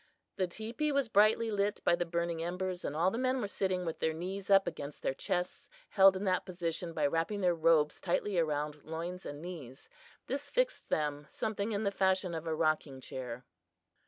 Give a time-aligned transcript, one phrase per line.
[0.37, 3.85] The teepee was brightly lit by the burning embers, and all the men were sitting
[3.85, 8.01] with their knees up against their chests, held in that position by wrapping their robes
[8.01, 9.89] tightly around loins and knees.
[10.25, 13.45] This fixed them something in the fashion of a rocking chair.